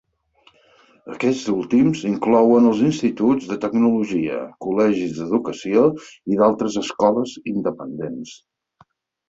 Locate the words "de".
3.53-3.59